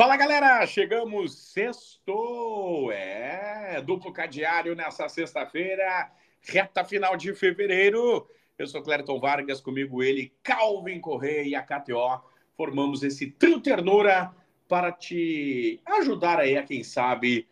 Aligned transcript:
Fala 0.00 0.16
galera, 0.16 0.66
chegamos 0.66 1.52
sexto, 1.52 2.90
é 2.90 3.82
duplo 3.82 4.10
cadeário 4.10 4.74
nessa 4.74 5.06
sexta-feira, 5.10 6.10
reta 6.40 6.82
final 6.86 7.18
de 7.18 7.34
fevereiro. 7.34 8.26
Eu 8.58 8.66
sou 8.66 8.80
Clériton 8.82 9.20
Vargas, 9.20 9.60
comigo 9.60 10.02
ele, 10.02 10.32
Calvin 10.42 11.02
Correia 11.02 11.42
e 11.42 11.54
a 11.54 11.60
KTO. 11.60 12.18
Formamos 12.56 13.02
esse 13.02 13.30
trio 13.32 13.60
ternura 13.60 14.34
para 14.66 14.90
te 14.90 15.82
ajudar 15.84 16.40
aí 16.40 16.56
a 16.56 16.62
quem 16.62 16.82
sabe 16.82 17.46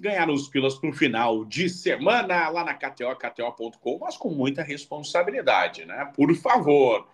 ganhar 0.00 0.28
os 0.28 0.48
pilas 0.48 0.74
para 0.74 0.90
o 0.90 0.92
final 0.92 1.44
de 1.44 1.68
semana 1.68 2.48
lá 2.48 2.64
na 2.64 2.74
KTO, 2.74 3.14
KTO.com, 3.14 3.98
mas 4.00 4.16
com 4.16 4.30
muita 4.30 4.60
responsabilidade, 4.60 5.84
né? 5.84 6.10
Por 6.16 6.34
favor. 6.34 7.06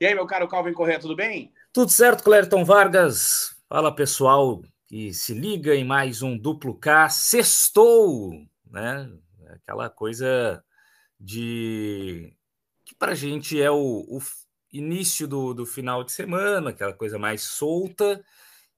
E 0.00 0.06
aí, 0.06 0.14
meu 0.14 0.26
caro 0.26 0.46
Calvin 0.46 0.74
Correia, 0.74 1.00
tudo 1.00 1.16
bem? 1.16 1.52
Tudo 1.72 1.90
certo, 1.90 2.22
Clériton 2.22 2.64
Vargas. 2.64 3.60
Fala 3.72 3.90
pessoal 3.90 4.60
que 4.84 5.14
se 5.14 5.32
liga 5.32 5.74
em 5.74 5.82
mais 5.82 6.20
um 6.20 6.36
duplo 6.36 6.78
K. 6.78 7.08
Sextou, 7.08 8.46
né? 8.70 9.10
Aquela 9.48 9.88
coisa 9.88 10.62
de 11.18 12.36
que 12.84 12.94
para 12.94 13.12
a 13.12 13.14
gente 13.14 13.58
é 13.58 13.70
o, 13.70 14.04
o 14.10 14.20
início 14.70 15.26
do, 15.26 15.54
do, 15.54 15.64
final 15.64 16.04
de 16.04 16.12
semana, 16.12 16.68
aquela 16.68 16.92
coisa 16.92 17.18
mais 17.18 17.44
solta, 17.44 18.22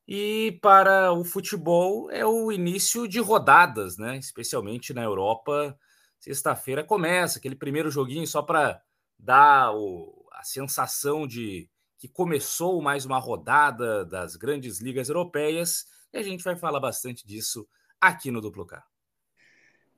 e 0.07 0.61
para 0.63 1.13
o 1.13 1.25
futebol 1.25 2.09
é 2.13 2.25
o 2.25 2.53
início 2.53 3.09
de 3.09 3.19
rodadas, 3.19 3.99
né? 3.99 4.17
Especialmente 4.17 4.95
na 4.95 5.03
Europa, 5.03 5.77
sexta-feira 6.21 6.85
começa 6.85 7.41
aquele 7.41 7.57
primeiro 7.57 7.91
joguinho 7.91 8.29
só 8.29 8.43
para 8.43 8.81
dar 9.19 9.75
o, 9.75 10.25
a 10.35 10.45
sensação 10.45 11.27
de 11.27 11.69
que 12.05 12.09
começou 12.09 12.83
mais 12.83 13.07
uma 13.07 13.19
rodada 13.19 14.05
das 14.05 14.37
grandes 14.37 14.79
ligas 14.79 15.09
europeias 15.09 15.87
e 16.13 16.19
a 16.19 16.23
gente 16.23 16.45
vai 16.45 16.55
falar 16.55 16.79
bastante 16.79 17.27
disso 17.27 17.67
aqui 17.99 18.31
no 18.31 18.43
Duplo 18.43 18.67
K. 18.67 18.85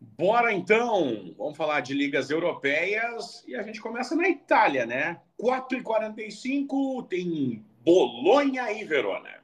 Bora 0.01 0.53
então, 0.53 1.35
vamos 1.37 1.57
falar 1.57 1.81
de 1.81 1.95
ligas 1.95 2.31
europeias 2.31 3.43
e 3.45 3.57
a 3.57 3.63
gente 3.65 3.81
começa 3.81 4.15
na 4.15 4.29
Itália, 4.29 4.87
né? 4.87 5.21
4h45 5.37 7.09
tem 7.09 7.67
Bolonha 7.85 8.71
e 8.71 8.85
Verona. 8.85 9.43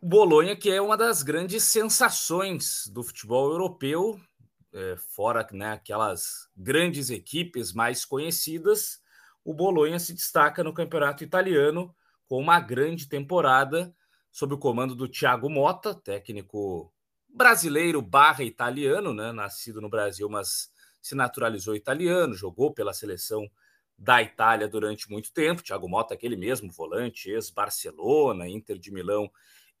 Bolonha, 0.00 0.56
que 0.56 0.70
é 0.70 0.80
uma 0.80 0.96
das 0.96 1.22
grandes 1.22 1.64
sensações 1.64 2.86
do 2.86 3.02
futebol 3.02 3.50
europeu, 3.50 4.18
é, 4.72 4.96
fora 4.96 5.46
né, 5.52 5.72
aquelas 5.72 6.48
grandes 6.56 7.10
equipes 7.10 7.74
mais 7.74 8.06
conhecidas, 8.06 9.03
o 9.44 9.52
Bolonha 9.52 9.98
se 9.98 10.14
destaca 10.14 10.64
no 10.64 10.72
campeonato 10.72 11.22
italiano 11.22 11.94
com 12.26 12.40
uma 12.40 12.58
grande 12.58 13.08
temporada 13.08 13.94
sob 14.32 14.54
o 14.54 14.58
comando 14.58 14.94
do 14.94 15.06
Thiago 15.06 15.48
Motta, 15.48 15.94
técnico 15.94 16.92
brasileiro 17.28 18.00
barra 18.00 18.42
italiano, 18.42 19.12
né? 19.12 19.32
nascido 19.32 19.80
no 19.80 19.88
Brasil, 19.88 20.28
mas 20.28 20.70
se 21.02 21.14
naturalizou 21.14 21.76
italiano, 21.76 22.34
jogou 22.34 22.72
pela 22.72 22.92
seleção 22.92 23.48
da 23.96 24.22
Itália 24.22 24.66
durante 24.66 25.10
muito 25.10 25.32
tempo. 25.32 25.62
Thiago 25.62 25.88
Motta, 25.88 26.14
aquele 26.14 26.36
mesmo 26.36 26.72
volante, 26.72 27.30
ex-Barcelona, 27.30 28.48
Inter 28.48 28.78
de 28.78 28.90
Milão, 28.90 29.30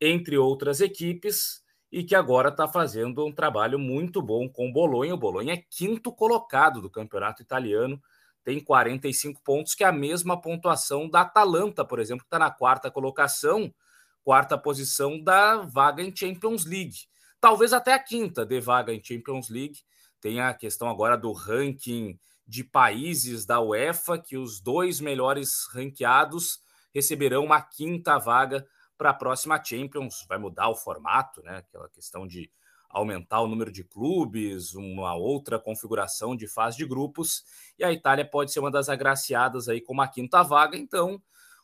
entre 0.00 0.36
outras 0.36 0.80
equipes, 0.80 1.62
e 1.90 2.02
que 2.02 2.14
agora 2.14 2.48
está 2.48 2.66
fazendo 2.66 3.24
um 3.24 3.32
trabalho 3.32 3.78
muito 3.78 4.20
bom 4.20 4.48
com 4.48 4.68
o 4.68 4.72
Bolonha. 4.72 5.14
O 5.14 5.18
Bolonha 5.18 5.54
é 5.54 5.64
quinto 5.70 6.12
colocado 6.12 6.82
do 6.82 6.90
campeonato 6.90 7.40
italiano, 7.40 8.00
tem 8.44 8.62
45 8.62 9.42
pontos, 9.42 9.74
que 9.74 9.82
é 9.82 9.86
a 9.86 9.92
mesma 9.92 10.40
pontuação 10.40 11.08
da 11.08 11.22
Atalanta, 11.22 11.84
por 11.84 11.98
exemplo, 11.98 12.24
que 12.24 12.26
está 12.26 12.38
na 12.38 12.50
quarta 12.50 12.90
colocação, 12.90 13.74
quarta 14.22 14.58
posição 14.58 15.20
da 15.20 15.56
vaga 15.62 16.02
em 16.02 16.14
Champions 16.14 16.66
League. 16.66 17.08
Talvez 17.40 17.72
até 17.72 17.92
a 17.92 17.98
quinta 17.98 18.44
de 18.44 18.60
vaga 18.60 18.92
em 18.92 19.02
Champions 19.02 19.48
League. 19.48 19.80
Tem 20.20 20.40
a 20.40 20.54
questão 20.54 20.88
agora 20.88 21.16
do 21.16 21.32
ranking 21.32 22.18
de 22.46 22.62
países 22.62 23.46
da 23.46 23.60
UEFA, 23.60 24.18
que 24.18 24.36
os 24.36 24.60
dois 24.60 25.00
melhores 25.00 25.66
ranqueados 25.72 26.60
receberão 26.94 27.44
uma 27.44 27.60
quinta 27.60 28.18
vaga 28.18 28.66
para 28.96 29.10
a 29.10 29.14
próxima 29.14 29.62
Champions. 29.62 30.24
Vai 30.28 30.38
mudar 30.38 30.68
o 30.68 30.74
formato, 30.74 31.42
né? 31.42 31.58
Aquela 31.58 31.88
questão 31.88 32.26
de 32.26 32.50
aumentar 32.94 33.40
o 33.40 33.48
número 33.48 33.72
de 33.72 33.82
clubes, 33.82 34.74
uma 34.74 35.14
outra 35.14 35.58
configuração 35.58 36.36
de 36.36 36.46
fase 36.46 36.76
de 36.76 36.86
grupos, 36.86 37.44
e 37.78 37.84
a 37.84 37.92
Itália 37.92 38.24
pode 38.24 38.52
ser 38.52 38.60
uma 38.60 38.70
das 38.70 38.88
agraciadas 38.88 39.68
aí 39.68 39.80
com 39.80 39.92
uma 39.92 40.08
quinta 40.08 40.42
vaga, 40.42 40.76
então 40.76 41.20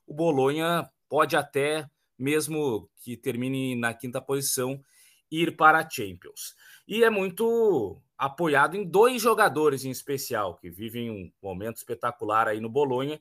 o 0.07 0.13
Bolonha 0.13 0.91
pode 1.09 1.37
até, 1.37 1.89
mesmo 2.19 2.91
que 2.97 3.17
termine 3.17 3.77
na 3.77 3.95
quinta 3.95 4.21
posição, 4.21 4.83
ir 5.31 5.57
para 5.57 5.79
a 5.79 5.89
Champions. 5.89 6.57
E 6.87 7.05
é 7.05 7.11
muito 7.11 8.03
apoiado 8.19 8.77
em 8.77 8.85
dois 8.85 9.23
jogadores 9.23 9.85
em 9.85 9.91
especial, 9.91 10.57
que 10.57 10.69
vivem 10.69 11.11
um 11.11 11.33
momento 11.41 11.77
espetacular 11.77 12.49
aí 12.49 12.61
no 12.61 12.69
Bolonha, 12.69 13.21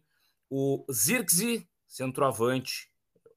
o 0.50 0.84
Zirkzee, 0.92 1.70
centroavante, 1.88 2.90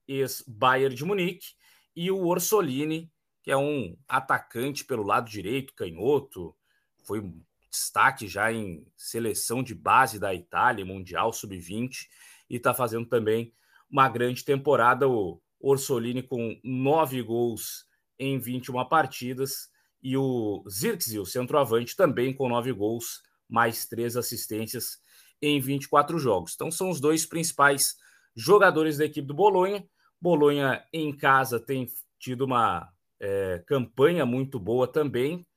ex-Bayern 0.07 0.95
de 0.95 1.05
Munique, 1.05 1.53
e 1.95 2.09
o 2.09 2.25
Orsolini, 2.25 3.11
que 3.43 3.51
é 3.51 3.57
um 3.57 3.95
atacante 4.07 4.85
pelo 4.85 5.03
lado 5.03 5.29
direito, 5.29 5.75
canhoto, 5.75 6.55
foi 7.03 7.21
destaque 7.69 8.27
já 8.27 8.53
em 8.53 8.87
seleção 8.95 9.61
de 9.61 9.75
base 9.75 10.17
da 10.17 10.33
Itália, 10.33 10.85
Mundial 10.85 11.33
Sub-20, 11.33 12.07
e 12.49 12.55
está 12.55 12.73
fazendo 12.73 13.05
também 13.05 13.53
uma 13.91 14.07
grande 14.07 14.45
temporada. 14.45 15.09
O 15.09 15.41
Orsolini 15.59 16.23
com 16.23 16.57
nove 16.63 17.21
gols 17.21 17.85
em 18.17 18.39
21 18.39 18.85
partidas, 18.85 19.69
e 20.01 20.15
o 20.15 20.63
Zirkzee, 20.69 21.19
o 21.19 21.25
centroavante, 21.25 21.95
também 21.95 22.33
com 22.33 22.47
nove 22.47 22.71
gols, 22.71 23.21
mais 23.49 23.85
três 23.85 24.15
assistências 24.15 24.99
em 25.41 25.59
24 25.59 26.17
jogos. 26.17 26.53
Então 26.53 26.71
são 26.71 26.89
os 26.89 27.01
dois 27.01 27.25
principais 27.25 27.97
jogadores 28.35 28.97
da 28.97 29.05
equipe 29.05 29.27
do 29.27 29.33
Bolonha. 29.33 29.85
Bolonha 30.19 30.85
em 30.93 31.15
casa 31.15 31.59
tem 31.59 31.87
tido 32.19 32.45
uma 32.45 32.92
é, 33.23 33.63
campanha 33.65 34.25
muito 34.25 34.59
boa 34.59 34.85
também. 34.85 35.47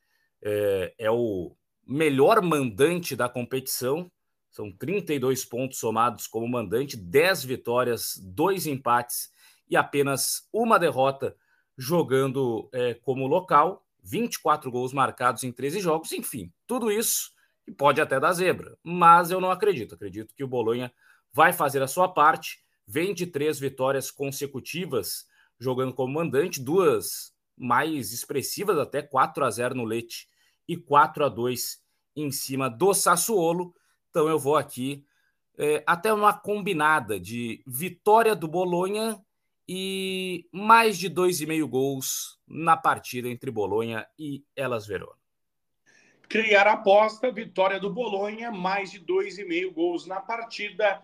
É, 0.41 0.94
é, 0.99 1.10
o 1.10 1.56
melhor 1.84 2.41
mandante 2.41 3.16
da 3.16 3.28
competição. 3.28 4.10
São 4.53 4.71
32 4.71 5.44
pontos 5.44 5.78
somados 5.78 6.28
como 6.28 6.49
mandante, 6.49 6.97
10 6.97 7.44
vitórias, 7.44 8.16
dois 8.22 8.66
empates 8.66 9.31
e 9.69 9.76
apenas 9.76 10.49
uma 10.53 10.78
derrota 10.78 11.37
jogando 11.76 12.71
é, 12.72 12.94
como 12.94 13.26
local. 13.26 13.84
24 14.03 14.71
gols 14.71 14.93
marcados 14.93 15.43
em 15.43 15.50
13 15.50 15.81
jogos. 15.81 16.12
Enfim, 16.12 16.53
tudo 16.69 16.93
isso 16.93 17.32
que 17.65 17.72
pode 17.72 18.00
até 18.00 18.21
dar 18.21 18.32
zebra, 18.32 18.78
mas 18.81 19.32
eu 19.32 19.41
não 19.41 19.50
acredito. 19.50 19.97
Acredito 19.97 20.32
que 20.37 20.44
o 20.44 20.49
Bolonha 20.49 20.93
vai 21.32 21.53
fazer 21.53 21.82
a 21.82 21.88
sua 21.88 22.09
parte. 22.09 22.60
Vem 22.87 23.12
de 23.12 23.26
três 23.26 23.59
vitórias 23.59 24.12
consecutivas 24.12 25.26
jogando 25.59 25.93
como 25.93 26.15
mandante, 26.15 26.62
duas 26.62 27.36
mais 27.56 28.12
expressivas, 28.12 28.78
até 28.78 29.03
4 29.03 29.44
a 29.44 29.50
0 29.50 29.75
no 29.75 29.84
Leite 29.84 30.28
e 30.69 30.77
4 30.77 31.25
a 31.25 31.28
2 31.28 31.83
em 32.15 32.31
cima 32.31 32.69
do 32.69 32.93
Sassuolo. 32.93 33.75
Então 34.11 34.28
eu 34.28 34.39
vou 34.39 34.56
aqui 34.56 35.05
é, 35.59 35.83
até 35.87 36.12
uma 36.12 36.34
combinada 36.34 37.19
de 37.19 37.62
vitória 37.67 38.37
do 38.37 38.47
Bolonha 38.47 39.19
e 39.69 40.47
mais 40.53 40.97
de 40.99 41.11
2,5 41.11 41.67
gols 41.67 42.39
na 42.47 42.77
partida 42.77 43.28
entre 43.28 43.50
Bolonha 43.50 44.06
e 44.19 44.44
Elas 44.55 44.87
Verona. 44.87 45.17
Criar 46.28 46.67
aposta, 46.67 47.33
vitória 47.33 47.81
do 47.81 47.91
Bolonha, 47.93 48.50
mais 48.50 48.91
de 48.91 48.99
2,5 49.00 49.73
gols 49.73 50.06
na 50.06 50.21
partida, 50.21 51.00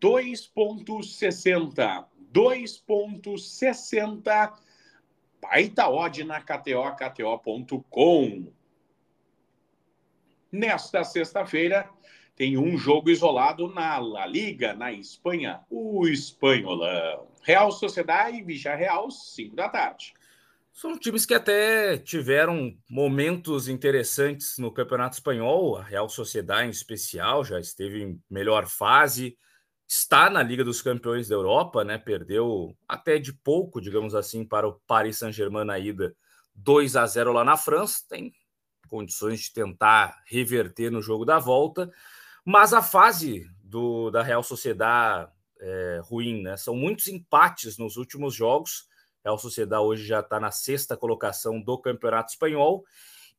2,60. 0.00 2.06
2,60 2.32 4.52
baita 5.42 5.88
odd 5.88 6.22
na 6.22 6.40
KTO, 6.40 6.94
KTO.com. 6.96 8.52
Nesta 10.52 11.02
sexta-feira, 11.02 11.90
tem 12.36 12.56
um 12.56 12.78
jogo 12.78 13.10
isolado 13.10 13.68
na 13.68 13.98
La 13.98 14.24
Liga, 14.24 14.72
na 14.72 14.92
Espanha, 14.92 15.60
o 15.68 16.06
Espanholão. 16.06 17.26
Real 17.42 17.72
Sociedade 17.72 18.38
e 18.38 18.56
Real, 18.56 19.10
5 19.10 19.56
da 19.56 19.68
tarde. 19.68 20.14
São 20.72 20.98
times 20.98 21.26
que 21.26 21.34
até 21.34 21.98
tiveram 21.98 22.74
momentos 22.88 23.68
interessantes 23.68 24.56
no 24.58 24.72
Campeonato 24.72 25.16
Espanhol. 25.16 25.76
A 25.76 25.82
Real 25.82 26.08
Sociedade, 26.08 26.68
em 26.68 26.70
especial, 26.70 27.44
já 27.44 27.60
esteve 27.60 28.02
em 28.02 28.22
melhor 28.30 28.66
fase 28.66 29.36
está 29.94 30.30
na 30.30 30.42
Liga 30.42 30.64
dos 30.64 30.80
Campeões 30.80 31.28
da 31.28 31.34
Europa, 31.34 31.84
né? 31.84 31.98
Perdeu 31.98 32.74
até 32.88 33.18
de 33.18 33.30
pouco, 33.30 33.78
digamos 33.78 34.14
assim, 34.14 34.42
para 34.42 34.66
o 34.66 34.80
Paris 34.86 35.18
Saint-Germain 35.18 35.66
na 35.66 35.78
ida 35.78 36.16
2 36.54 36.96
a 36.96 37.06
0 37.06 37.30
lá 37.30 37.44
na 37.44 37.58
França. 37.58 38.00
Tem 38.08 38.32
condições 38.88 39.40
de 39.40 39.52
tentar 39.52 40.22
reverter 40.24 40.90
no 40.90 41.02
jogo 41.02 41.26
da 41.26 41.38
volta, 41.38 41.90
mas 42.42 42.72
a 42.72 42.80
fase 42.80 43.46
do, 43.62 44.10
da 44.10 44.22
Real 44.22 44.42
Sociedade 44.42 45.30
é 45.60 46.00
ruim, 46.04 46.40
né? 46.40 46.56
São 46.56 46.74
muitos 46.74 47.06
empates 47.08 47.76
nos 47.76 47.98
últimos 47.98 48.34
jogos. 48.34 48.88
Real 49.22 49.36
Sociedade 49.36 49.82
hoje 49.82 50.06
já 50.06 50.20
está 50.20 50.40
na 50.40 50.50
sexta 50.50 50.96
colocação 50.96 51.60
do 51.60 51.76
Campeonato 51.76 52.32
Espanhol. 52.32 52.82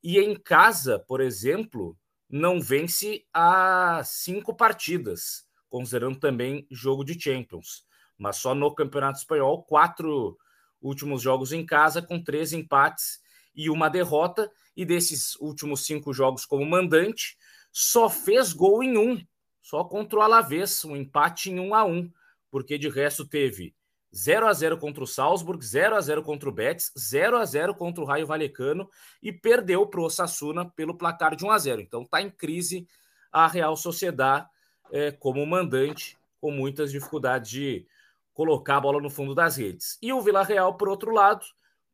E 0.00 0.20
em 0.20 0.36
casa, 0.36 1.00
por 1.00 1.20
exemplo, 1.20 1.98
não 2.30 2.60
vence 2.60 3.26
há 3.34 4.02
cinco 4.04 4.54
partidas, 4.54 5.48
considerando 5.74 6.20
também 6.20 6.68
jogo 6.70 7.04
de 7.04 7.20
Champions. 7.20 7.84
Mas 8.16 8.36
só 8.36 8.54
no 8.54 8.72
Campeonato 8.72 9.18
Espanhol, 9.18 9.64
quatro 9.64 10.38
últimos 10.80 11.20
jogos 11.20 11.52
em 11.52 11.66
casa, 11.66 12.00
com 12.00 12.22
três 12.22 12.52
empates 12.52 13.18
e 13.52 13.68
uma 13.68 13.88
derrota. 13.88 14.48
E 14.76 14.84
desses 14.84 15.34
últimos 15.40 15.84
cinco 15.84 16.12
jogos 16.12 16.46
como 16.46 16.64
mandante, 16.64 17.36
só 17.72 18.08
fez 18.08 18.52
gol 18.52 18.84
em 18.84 18.96
um, 18.96 19.20
só 19.60 19.82
contra 19.82 20.20
o 20.20 20.22
Alavés, 20.22 20.84
um 20.84 20.94
empate 20.94 21.50
em 21.50 21.58
um 21.58 21.74
a 21.74 21.84
um, 21.84 22.08
porque 22.52 22.78
de 22.78 22.88
resto 22.88 23.26
teve 23.26 23.74
0 24.14 24.46
a 24.46 24.52
0 24.52 24.78
contra 24.78 25.02
o 25.02 25.08
Salzburg, 25.08 25.66
0 25.66 25.96
a 25.96 26.00
0 26.00 26.22
contra 26.22 26.48
o 26.48 26.52
Betis, 26.52 26.92
0 26.96 27.36
a 27.36 27.44
0 27.44 27.74
contra 27.74 28.00
o 28.00 28.06
Raio 28.06 28.28
Valecano 28.28 28.88
e 29.20 29.32
perdeu 29.32 29.84
para 29.88 30.00
o 30.00 30.04
Osasuna 30.04 30.70
pelo 30.70 30.96
placar 30.96 31.34
de 31.34 31.44
1 31.44 31.50
a 31.50 31.58
0. 31.58 31.80
Então 31.80 32.02
está 32.02 32.22
em 32.22 32.30
crise 32.30 32.86
a 33.32 33.48
Real 33.48 33.76
Sociedade 33.76 34.46
é, 34.92 35.10
como 35.10 35.44
mandante, 35.46 36.18
com 36.40 36.50
muitas 36.50 36.92
dificuldades 36.92 37.50
de 37.50 37.86
colocar 38.32 38.76
a 38.76 38.80
bola 38.80 39.00
no 39.00 39.10
fundo 39.10 39.34
das 39.34 39.56
redes. 39.56 39.98
E 40.02 40.12
o 40.12 40.20
Vila 40.20 40.42
Real, 40.42 40.76
por 40.76 40.88
outro 40.88 41.12
lado, 41.12 41.44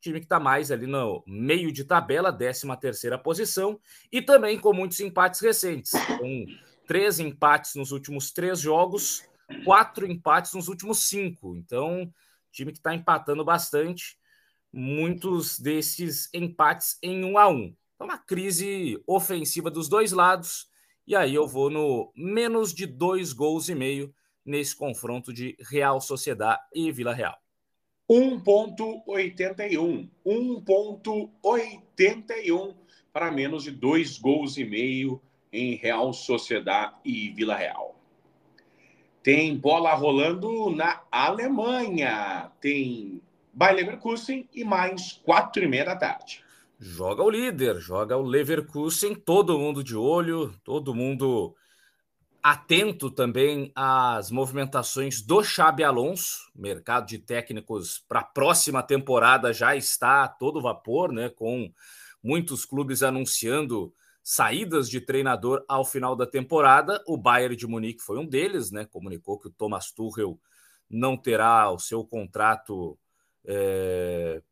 time 0.00 0.18
que 0.18 0.26
está 0.26 0.40
mais 0.40 0.70
ali 0.72 0.86
no 0.86 1.22
meio 1.26 1.70
de 1.70 1.84
tabela, 1.84 2.32
13 2.32 2.66
terceira 2.80 3.18
posição, 3.18 3.78
e 4.10 4.22
também 4.22 4.58
com 4.58 4.72
muitos 4.72 4.98
empates 5.00 5.40
recentes, 5.40 5.92
com 6.18 6.46
três 6.86 7.20
empates 7.20 7.74
nos 7.74 7.92
últimos 7.92 8.32
três 8.32 8.58
jogos, 8.58 9.22
quatro 9.64 10.10
empates 10.10 10.54
nos 10.54 10.68
últimos 10.68 11.04
cinco. 11.04 11.54
Então, 11.56 12.12
time 12.50 12.72
que 12.72 12.78
está 12.78 12.94
empatando 12.94 13.44
bastante, 13.44 14.18
muitos 14.72 15.58
desses 15.58 16.28
empates 16.32 16.98
em 17.02 17.24
um 17.24 17.36
a 17.36 17.48
um. 17.48 17.74
Então, 17.94 18.06
uma 18.06 18.18
crise 18.18 19.02
ofensiva 19.06 19.70
dos 19.70 19.88
dois 19.88 20.12
lados. 20.12 20.69
E 21.10 21.16
aí 21.16 21.34
eu 21.34 21.48
vou 21.48 21.68
no 21.68 22.12
menos 22.14 22.72
de 22.72 22.86
dois 22.86 23.32
gols 23.32 23.68
e 23.68 23.74
meio 23.74 24.14
nesse 24.46 24.76
confronto 24.76 25.32
de 25.32 25.56
Real 25.68 26.00
Sociedade 26.00 26.60
e 26.72 26.92
Vila 26.92 27.12
Real. 27.12 27.36
1.81. 28.08 30.08
1.81 30.24 32.74
para 33.12 33.32
menos 33.32 33.64
de 33.64 33.72
dois 33.72 34.18
gols 34.18 34.56
e 34.56 34.64
meio 34.64 35.20
em 35.52 35.74
Real 35.74 36.12
Sociedade 36.12 36.94
e 37.04 37.30
Vila 37.30 37.56
Real. 37.56 37.98
Tem 39.20 39.56
bola 39.56 39.92
rolando 39.94 40.70
na 40.70 41.02
Alemanha. 41.10 42.52
Tem 42.60 43.20
Bayer 43.52 43.78
Leverkusen 43.78 44.48
e 44.54 44.62
mais 44.62 45.20
quatro 45.24 45.64
e 45.64 45.66
meia 45.66 45.86
da 45.86 45.96
tarde. 45.96 46.44
Joga 46.82 47.22
o 47.22 47.28
líder, 47.28 47.78
joga 47.78 48.16
o 48.16 48.22
Leverkusen, 48.22 49.14
todo 49.14 49.58
mundo 49.58 49.84
de 49.84 49.94
olho, 49.94 50.58
todo 50.64 50.94
mundo 50.94 51.54
atento 52.42 53.10
também 53.10 53.70
às 53.74 54.30
movimentações 54.30 55.20
do 55.20 55.44
Xabi 55.44 55.84
Alonso. 55.84 56.50
Mercado 56.54 57.06
de 57.06 57.18
técnicos 57.18 58.02
para 58.08 58.20
a 58.20 58.24
próxima 58.24 58.82
temporada 58.82 59.52
já 59.52 59.76
está 59.76 60.24
a 60.24 60.28
todo 60.28 60.62
vapor, 60.62 61.12
né? 61.12 61.28
Com 61.28 61.70
muitos 62.22 62.64
clubes 62.64 63.02
anunciando 63.02 63.92
saídas 64.22 64.88
de 64.88 65.02
treinador 65.02 65.62
ao 65.68 65.84
final 65.84 66.16
da 66.16 66.26
temporada. 66.26 67.04
O 67.06 67.18
Bayern 67.18 67.56
de 67.56 67.66
Munique 67.66 68.02
foi 68.02 68.18
um 68.18 68.26
deles, 68.26 68.70
né? 68.70 68.86
Comunicou 68.86 69.38
que 69.38 69.48
o 69.48 69.52
Thomas 69.52 69.92
Tuchel 69.92 70.40
não 70.88 71.14
terá 71.14 71.70
o 71.70 71.78
seu 71.78 72.06
contrato 72.06 72.98
é, 73.44 74.42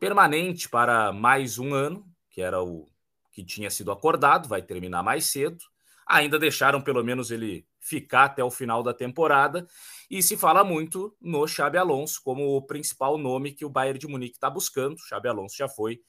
permanente 0.00 0.66
para 0.66 1.12
mais 1.12 1.58
um 1.58 1.74
ano, 1.74 2.04
que 2.30 2.40
era 2.40 2.62
o 2.62 2.88
que 3.30 3.44
tinha 3.44 3.70
sido 3.70 3.92
acordado, 3.92 4.48
vai 4.48 4.62
terminar 4.62 5.02
mais 5.02 5.26
cedo. 5.26 5.58
Ainda 6.06 6.38
deixaram 6.38 6.80
pelo 6.80 7.04
menos 7.04 7.30
ele 7.30 7.66
ficar 7.78 8.24
até 8.24 8.42
o 8.42 8.50
final 8.50 8.82
da 8.82 8.92
temporada. 8.92 9.66
E 10.10 10.22
se 10.22 10.36
fala 10.36 10.64
muito 10.64 11.14
no 11.20 11.46
Xabi 11.46 11.78
Alonso 11.78 12.20
como 12.24 12.56
o 12.56 12.62
principal 12.62 13.16
nome 13.16 13.52
que 13.52 13.64
o 13.64 13.70
Bayern 13.70 13.98
de 13.98 14.08
Munique 14.08 14.36
está 14.36 14.50
buscando. 14.50 14.98
Xabi 14.98 15.28
Alonso 15.28 15.56
já 15.56 15.68
foi 15.68 16.00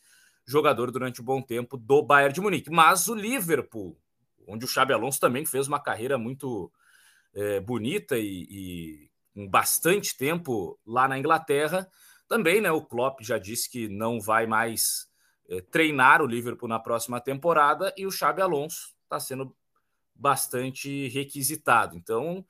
jogador 0.45 0.89
durante 0.89 1.21
um 1.21 1.25
bom 1.25 1.41
tempo 1.41 1.77
do 1.77 2.01
Bayern 2.01 2.33
de 2.33 2.41
Munique. 2.41 2.71
Mas 2.71 3.07
o 3.07 3.13
Liverpool, 3.13 3.95
onde 4.47 4.65
o 4.65 4.67
Xabi 4.67 4.93
Alonso 4.93 5.19
também 5.19 5.45
fez 5.45 5.67
uma 5.67 5.79
carreira 5.79 6.17
muito 6.17 6.71
é, 7.33 7.59
bonita 7.59 8.17
e, 8.17 8.47
e 8.49 9.11
com 9.33 9.47
bastante 9.47 10.17
tempo 10.17 10.79
lá 10.85 11.07
na 11.07 11.19
Inglaterra, 11.19 11.87
também, 12.31 12.61
né? 12.61 12.71
O 12.71 12.81
Klopp 12.81 13.19
já 13.19 13.37
disse 13.37 13.69
que 13.69 13.89
não 13.89 14.21
vai 14.21 14.47
mais 14.47 15.05
é, 15.49 15.59
treinar 15.59 16.21
o 16.21 16.25
Liverpool 16.25 16.69
na 16.69 16.79
próxima 16.79 17.19
temporada 17.19 17.93
e 17.97 18.07
o 18.07 18.11
Xabi 18.11 18.41
Alonso 18.41 18.95
está 19.03 19.19
sendo 19.19 19.53
bastante 20.15 21.09
requisitado. 21.09 21.93
Então, 21.97 22.45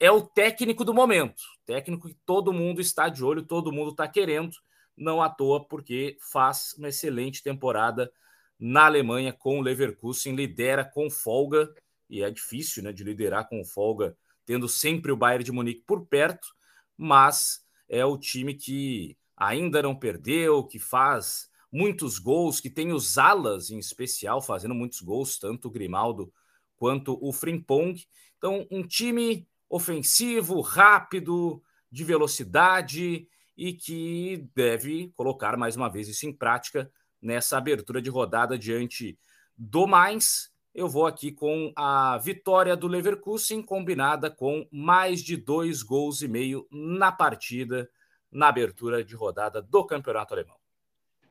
é 0.00 0.10
o 0.10 0.22
técnico 0.22 0.86
do 0.86 0.94
momento, 0.94 1.42
técnico 1.66 2.08
que 2.08 2.16
todo 2.24 2.50
mundo 2.50 2.80
está 2.80 3.10
de 3.10 3.22
olho, 3.22 3.42
todo 3.42 3.70
mundo 3.70 3.90
está 3.90 4.08
querendo 4.08 4.56
não 4.96 5.20
à 5.20 5.28
toa, 5.28 5.62
porque 5.62 6.16
faz 6.18 6.74
uma 6.78 6.88
excelente 6.88 7.42
temporada 7.42 8.10
na 8.58 8.86
Alemanha 8.86 9.34
com 9.34 9.58
o 9.58 9.62
Leverkusen, 9.62 10.34
lidera 10.34 10.82
com 10.82 11.10
folga, 11.10 11.74
e 12.08 12.22
é 12.22 12.30
difícil 12.30 12.82
né, 12.82 12.90
de 12.90 13.04
liderar 13.04 13.46
com 13.50 13.62
folga, 13.62 14.16
tendo 14.46 14.66
sempre 14.66 15.12
o 15.12 15.16
Bayern 15.16 15.44
de 15.44 15.52
Munique 15.52 15.82
por 15.86 16.06
perto, 16.06 16.48
mas 16.96 17.62
é 17.86 18.02
o 18.02 18.16
time 18.16 18.54
que 18.54 19.14
ainda 19.36 19.82
não 19.82 19.94
perdeu, 19.94 20.64
que 20.64 20.78
faz 20.78 21.50
muitos 21.70 22.18
gols, 22.18 22.60
que 22.60 22.70
tem 22.70 22.92
os 22.92 23.18
alas 23.18 23.70
em 23.70 23.78
especial 23.78 24.40
fazendo 24.40 24.74
muitos 24.74 25.00
gols, 25.00 25.38
tanto 25.38 25.68
o 25.68 25.70
Grimaldo 25.70 26.32
quanto 26.76 27.18
o 27.20 27.32
Frimpong. 27.32 28.02
Então, 28.38 28.66
um 28.70 28.82
time 28.82 29.46
ofensivo, 29.68 30.60
rápido, 30.60 31.62
de 31.90 32.04
velocidade, 32.04 33.28
e 33.56 33.72
que 33.72 34.48
deve 34.54 35.12
colocar 35.16 35.56
mais 35.56 35.76
uma 35.76 35.88
vez 35.88 36.08
isso 36.08 36.26
em 36.26 36.32
prática 36.32 36.90
nessa 37.20 37.56
abertura 37.56 38.02
de 38.02 38.10
rodada 38.10 38.58
diante 38.58 39.18
do 39.56 39.86
Mainz. 39.86 40.52
Eu 40.74 40.88
vou 40.88 41.06
aqui 41.06 41.32
com 41.32 41.72
a 41.74 42.18
vitória 42.18 42.76
do 42.76 42.86
Leverkusen 42.86 43.62
combinada 43.62 44.30
com 44.30 44.68
mais 44.70 45.22
de 45.22 45.36
dois 45.36 45.82
gols 45.82 46.20
e 46.20 46.28
meio 46.28 46.66
na 46.70 47.10
partida 47.10 47.88
na 48.30 48.48
abertura 48.48 49.02
de 49.04 49.14
rodada 49.14 49.62
do 49.62 49.84
Campeonato 49.84 50.34
Alemão. 50.34 50.56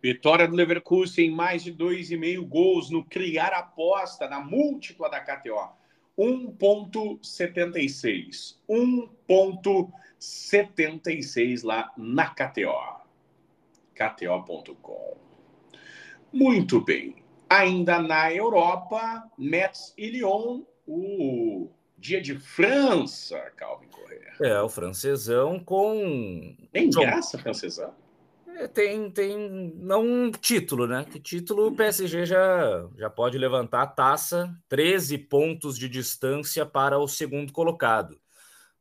Vitória 0.02 0.48
do 0.48 0.56
Leverkusen, 0.56 1.30
mais 1.32 1.64
de 1.64 1.72
dois 1.72 2.10
e 2.12 2.18
meio 2.18 2.46
gols 2.46 2.92
no 2.92 3.04
criar 3.04 3.54
aposta 3.54 4.30
na 4.30 4.40
múltipla 4.40 5.10
da 5.10 5.20
KTO. 5.20 5.74
1.76. 6.18 8.58
1.76 8.70 11.64
lá 11.64 11.92
na 11.98 12.30
KTO. 12.30 13.04
KTO.com. 13.94 15.18
Muito 16.32 16.80
bem. 16.82 17.16
Ainda 17.50 18.00
na 18.00 18.32
Europa, 18.34 19.30
Metz 19.38 19.94
e 19.98 20.10
Lyon, 20.10 20.64
o 20.86 21.70
dia 22.06 22.22
de 22.22 22.38
França, 22.38 23.38
Calvin 23.58 23.88
Correa. 23.88 24.34
É, 24.40 24.62
o 24.62 24.70
francesão 24.70 25.60
com. 25.60 26.56
Tem 26.72 26.90
graça, 26.90 27.38
francesão. 27.38 27.94
É, 28.48 28.68
tem, 28.68 29.10
tem 29.10 29.74
não 29.76 30.04
um 30.06 30.32
título, 30.32 30.88
né? 30.88 31.04
Que 31.04 31.20
título 31.20 31.68
o 31.68 31.76
PSG 31.76 32.26
já, 32.26 32.88
já 32.96 33.10
pode 33.10 33.38
levantar 33.38 33.82
a 33.82 33.88
taça, 33.88 34.56
13 34.70 35.18
pontos 35.18 35.78
de 35.78 35.90
distância 35.90 36.66
para 36.66 37.00
o 37.00 37.08
segundo 37.08 37.52
colocado. 37.52 38.20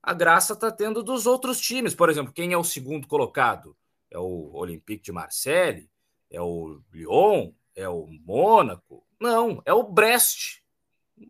A 0.02 0.12
graça 0.12 0.52
está 0.52 0.70
tendo 0.70 1.02
dos 1.02 1.26
outros 1.26 1.58
times. 1.58 1.94
Por 1.94 2.10
exemplo, 2.10 2.32
quem 2.32 2.52
é 2.52 2.58
o 2.58 2.62
segundo 2.62 3.08
colocado? 3.08 3.74
É 4.10 4.18
o 4.18 4.50
Olympique 4.52 5.02
de 5.02 5.12
Marseille? 5.12 5.88
É 6.30 6.40
o 6.40 6.80
Lyon? 6.92 7.52
É 7.74 7.88
o 7.88 8.06
Mônaco? 8.06 9.04
Não, 9.18 9.62
é 9.64 9.72
o 9.72 9.82
Brest. 9.82 10.63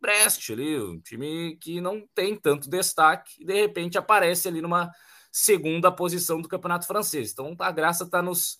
Brest 0.00 0.50
ali, 0.50 0.78
um 0.78 1.00
time 1.00 1.56
que 1.56 1.80
não 1.80 2.06
tem 2.14 2.36
tanto 2.36 2.68
destaque 2.68 3.42
e 3.42 3.44
de 3.44 3.54
repente 3.54 3.98
aparece 3.98 4.48
ali 4.48 4.60
numa 4.60 4.90
segunda 5.30 5.90
posição 5.92 6.40
do 6.40 6.48
campeonato 6.48 6.86
francês. 6.86 7.32
Então 7.32 7.54
a 7.58 7.70
graça 7.70 8.04
está 8.04 8.22
nos, 8.22 8.58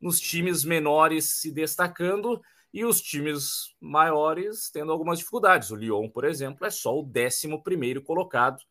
nos 0.00 0.20
times 0.20 0.64
menores 0.64 1.40
se 1.40 1.50
destacando 1.50 2.40
e 2.72 2.84
os 2.84 3.00
times 3.00 3.74
maiores 3.80 4.70
tendo 4.70 4.92
algumas 4.92 5.18
dificuldades. 5.18 5.70
O 5.70 5.76
Lyon, 5.76 6.10
por 6.10 6.24
exemplo, 6.24 6.66
é 6.66 6.70
só 6.70 6.94
o 6.94 7.02
11 7.02 8.00
colocado 8.04 8.62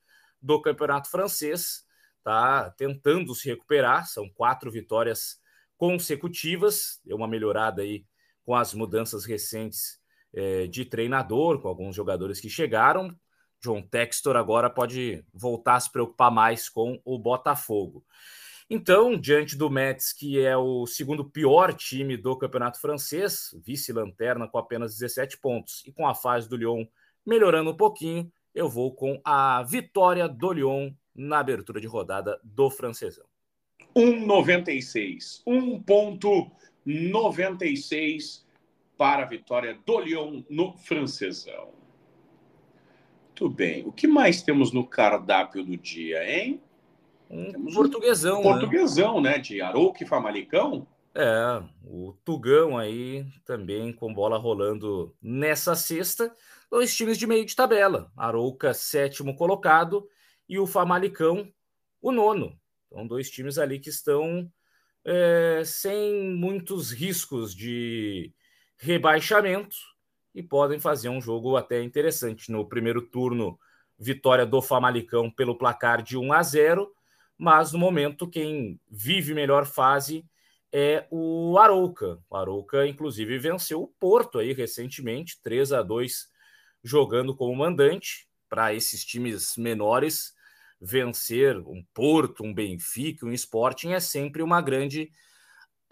do 0.41 0.62
campeonato 0.62 1.09
francês, 1.09 1.83
está 2.17 2.69
tentando 2.71 3.33
se 3.33 3.50
recuperar. 3.50 4.07
São 4.07 4.29
quatro 4.29 4.69
vitórias 4.69 5.39
consecutivas, 5.77 7.00
deu 7.03 7.17
uma 7.17 7.27
melhorada 7.27 7.81
aí 7.81 8.05
com 8.45 8.53
as 8.53 8.74
mudanças 8.74 9.25
recentes 9.25 10.00
é, 10.36 10.68
de 10.68 10.84
treinador, 10.84 11.60
com 11.60 11.70
alguns 11.70 11.96
jogadores 11.96 12.42
que 12.42 12.50
chegaram. 12.50 13.10
John 13.63 13.82
Textor 13.82 14.36
agora 14.36 14.70
pode 14.70 15.24
voltar 15.34 15.75
a 15.75 15.80
se 15.80 15.92
preocupar 15.92 16.30
mais 16.30 16.70
com 16.70 17.01
o 17.06 17.18
Botafogo. 17.18 18.06
Então, 18.70 19.18
diante 19.18 19.56
do 19.56 19.70
Metz, 19.70 20.12
que 20.12 20.38
é 20.39 20.58
o 20.58 20.86
segundo 20.86 21.24
pior 21.24 21.74
time 21.74 22.18
do 22.18 22.36
campeonato 22.36 22.82
francês, 22.82 23.56
vice-lanterna 23.63 24.46
com 24.48 24.58
apenas 24.58 24.98
17 24.98 25.38
pontos, 25.38 25.84
e 25.86 25.92
com 25.92 26.08
a 26.08 26.13
fase 26.13 26.50
do 26.50 26.58
Lyon 26.58 26.86
melhorando 27.25 27.72
um 27.72 27.77
pouquinho, 27.77 28.30
eu 28.54 28.70
vou 28.70 28.94
com 28.94 29.22
a 29.24 29.63
vitória 29.63 30.27
do 30.27 30.51
Lyon 30.51 30.92
na 31.13 31.39
abertura 31.39 31.80
de 31.80 31.88
rodada 31.88 32.39
do 32.44 32.70
francesão. 32.70 33.25
1,96. 33.96 35.44
1,96 35.46 38.44
para 38.97 39.23
a 39.23 39.27
vitória 39.27 39.77
do 39.85 39.99
Lyon 39.99 40.43
no 40.49 40.73
francesão. 40.77 41.73
Muito 43.27 43.49
bem. 43.49 43.85
O 43.85 43.91
que 43.91 44.07
mais 44.07 44.41
temos 44.41 44.71
no 44.71 44.87
cardápio 44.87 45.63
do 45.63 45.75
dia, 45.75 46.23
hein? 46.23 46.61
Um 47.29 47.51
temos 47.51 47.73
portuguesão. 47.73 48.39
Um 48.39 48.43
portuguesão, 48.43 49.21
né? 49.21 49.31
né? 49.31 49.39
De 49.39 49.61
Arouca 49.61 50.03
e 50.03 50.07
Famalicão. 50.07 50.87
É, 51.13 51.63
o 51.83 52.13
Tugão 52.25 52.77
aí 52.77 53.25
também 53.45 53.93
com 53.93 54.13
bola 54.13 54.37
rolando 54.37 55.15
nessa 55.21 55.75
sexta. 55.75 56.33
Dois 56.69 56.95
times 56.95 57.17
de 57.17 57.25
meio 57.25 57.45
de 57.45 57.55
tabela. 57.55 58.11
Arouca, 58.17 58.73
sétimo 58.73 59.35
colocado, 59.35 60.07
e 60.47 60.59
o 60.59 60.67
Famalicão, 60.67 61.51
o 62.01 62.11
nono. 62.11 62.59
Então, 62.87 63.07
dois 63.07 63.29
times 63.29 63.57
ali 63.57 63.79
que 63.79 63.89
estão 63.89 64.49
é, 65.05 65.61
sem 65.65 66.33
muitos 66.33 66.91
riscos 66.91 67.55
de 67.55 68.33
rebaixamento 68.77 69.75
e 70.34 70.44
podem 70.44 70.79
fazer 70.79 71.10
um 71.10 71.22
jogo 71.22 71.55
até 71.55 71.82
interessante. 71.82 72.51
No 72.51 72.67
primeiro 72.67 73.01
turno, 73.01 73.58
vitória 73.98 74.46
do 74.46 74.62
Famalicão 74.62 75.32
pelo 75.32 75.58
placar 75.58 76.01
de 76.01 76.17
1 76.17 76.34
a 76.34 76.44
0, 76.44 76.91
mas 77.38 77.72
no 77.72 77.79
momento 77.79 78.29
quem 78.29 78.79
vive 78.89 79.34
melhor 79.34 79.65
fase 79.65 80.25
é 80.72 81.08
o 81.10 81.58
Arouca. 81.58 82.20
O 82.29 82.36
Arouca, 82.36 82.86
inclusive, 82.86 83.38
venceu 83.38 83.82
o 83.82 83.88
Porto 83.88 84.39
aí 84.39 84.51
recentemente, 84.51 85.39
3 85.41 85.72
a 85.72 85.82
2 85.82 86.27
jogando 86.84 87.36
como 87.36 87.55
mandante 87.55 88.27
para 88.50 88.74
esses 88.74 89.03
times 89.03 89.55
menores. 89.58 90.34
Vencer 90.79 91.58
um 91.58 91.84
Porto, 91.94 92.44
um 92.44 92.53
Benfica, 92.53 93.25
um 93.25 93.32
Sporting 93.32 93.94
é 93.94 94.00
sempre 94.01 94.44
uma 94.44 94.62
grande 94.62 95.10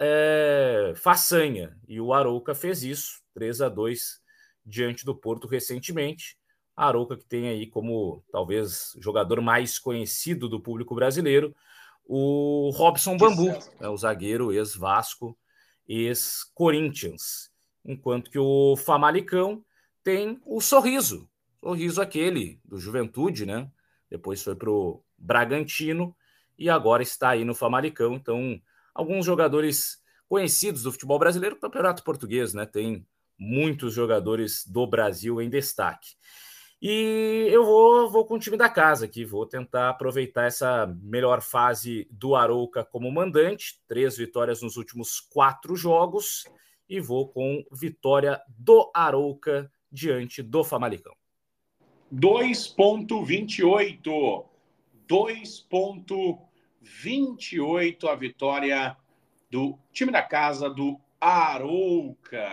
é, 0.04 0.92
façanha. 0.96 1.76
E 1.88 2.00
o 2.00 2.12
Arouca 2.12 2.54
fez 2.54 2.82
isso, 2.82 3.22
3 3.32 3.62
a 3.62 3.68
2 3.68 4.20
diante 4.64 5.04
do 5.04 5.14
Porto 5.14 5.46
recentemente. 5.46 6.36
A 6.76 6.88
Arouca, 6.88 7.16
que 7.16 7.24
tem 7.24 7.48
aí 7.48 7.66
como 7.66 8.22
talvez 8.30 8.94
jogador 9.00 9.40
mais 9.40 9.78
conhecido 9.78 10.48
do 10.48 10.60
público 10.60 10.94
brasileiro, 10.94 11.54
o 12.06 12.70
Robson 12.74 13.16
Bambu, 13.16 13.48
é 13.80 13.88
o 13.88 13.96
zagueiro 13.96 14.52
ex-Vasco, 14.52 15.36
ex-Corinthians. 15.88 17.50
Enquanto 17.84 18.30
que 18.30 18.38
o 18.38 18.76
Famalicão 18.76 19.64
tem 20.02 20.40
o 20.44 20.60
Sorriso, 20.60 21.28
Sorriso 21.62 22.02
aquele 22.02 22.60
do 22.64 22.78
Juventude, 22.78 23.46
né? 23.46 23.70
Depois 24.10 24.42
foi 24.42 24.54
para 24.54 24.70
o 24.70 25.02
Bragantino 25.16 26.14
e 26.58 26.68
agora 26.68 27.02
está 27.02 27.30
aí 27.30 27.44
no 27.44 27.54
Famalicão. 27.54 28.14
Então, 28.14 28.60
alguns 28.94 29.26
jogadores 29.26 29.98
conhecidos 30.28 30.82
do 30.82 30.92
futebol 30.92 31.18
brasileiro, 31.18 31.56
campeonato 31.56 32.04
português, 32.04 32.54
né? 32.54 32.64
Tem 32.64 33.06
muitos 33.38 33.92
jogadores 33.92 34.66
do 34.66 34.86
Brasil 34.86 35.42
em 35.42 35.50
destaque. 35.50 36.14
E 36.80 37.48
eu 37.50 37.64
vou, 37.64 38.10
vou 38.10 38.26
com 38.26 38.34
o 38.34 38.38
time 38.38 38.56
da 38.56 38.68
casa 38.68 39.06
aqui, 39.06 39.24
vou 39.24 39.46
tentar 39.46 39.88
aproveitar 39.88 40.44
essa 40.44 40.86
melhor 41.02 41.40
fase 41.40 42.06
do 42.10 42.36
Arouca 42.36 42.84
como 42.84 43.10
mandante, 43.10 43.80
três 43.88 44.16
vitórias 44.16 44.60
nos 44.60 44.76
últimos 44.76 45.18
quatro 45.18 45.74
jogos, 45.76 46.44
e 46.88 47.00
vou 47.00 47.28
com 47.28 47.64
vitória 47.72 48.40
do 48.48 48.90
Arouca 48.94 49.70
diante 49.90 50.42
do 50.42 50.62
Famalicão. 50.62 51.14
2.28. 52.12 54.44
2.28 55.08 56.38
a 58.08 58.14
vitória 58.14 58.96
do 59.50 59.78
time 59.92 60.10
da 60.10 60.22
casa 60.22 60.68
do 60.68 60.98
Arouca. 61.20 62.50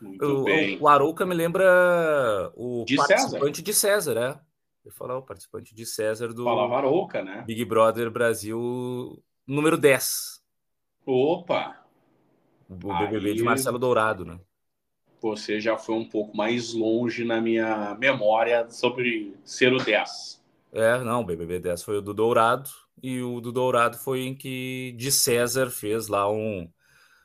Muito 0.00 0.24
o, 0.24 0.44
bem. 0.44 0.78
O 0.80 0.88
Arouca 0.88 1.26
me 1.26 1.34
lembra 1.34 2.52
o 2.54 2.84
de 2.86 2.96
participante 2.96 3.58
César. 3.58 3.62
de 3.62 3.74
César, 3.74 4.14
né? 4.14 4.40
Eu 4.84 4.92
falar 4.92 5.18
o 5.18 5.22
participante 5.22 5.74
de 5.74 5.84
César 5.84 6.28
do 6.28 6.44
Falava 6.44 6.76
Arouca, 6.76 7.22
né? 7.22 7.42
Big 7.46 7.64
Brother 7.64 8.10
Brasil 8.10 9.22
número 9.46 9.76
10. 9.76 10.40
Opa! 11.04 11.84
O 12.68 12.74
BBB 12.74 13.30
Aí... 13.30 13.34
de 13.34 13.42
Marcelo 13.42 13.78
Dourado, 13.78 14.24
né? 14.24 14.38
Você 15.20 15.60
já 15.60 15.76
foi 15.76 15.96
um 15.96 16.08
pouco 16.08 16.34
mais 16.34 16.72
longe 16.72 17.24
na 17.24 17.40
minha 17.40 17.94
memória 17.96 18.70
sobre 18.70 19.36
ser 19.44 19.72
o 19.72 19.78
10. 19.78 20.39
É, 20.72 20.98
não, 21.02 21.22
o 21.22 21.24
BBB 21.24 21.58
10 21.58 21.82
foi 21.82 21.98
o 21.98 22.02
do 22.02 22.14
Dourado 22.14 22.70
e 23.02 23.20
o 23.20 23.40
do 23.40 23.50
Dourado 23.50 23.98
foi 23.98 24.22
em 24.22 24.34
que 24.34 24.94
de 24.96 25.10
César 25.10 25.70
fez 25.70 26.06
lá 26.06 26.30
um 26.30 26.70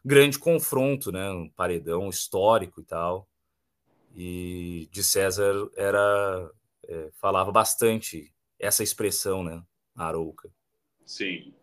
grande 0.03 0.39
confronto, 0.39 1.11
né? 1.11 1.29
Um 1.31 1.49
paredão 1.49 2.09
histórico 2.09 2.81
e 2.81 2.83
tal. 2.83 3.27
E 4.15 4.89
de 4.91 5.03
César 5.03 5.53
era 5.75 6.49
é, 6.87 7.09
falava 7.19 7.51
bastante 7.51 8.33
essa 8.59 8.83
expressão, 8.83 9.43
né? 9.43 9.61
Arouca. 9.95 10.49
Sim. 11.05 11.53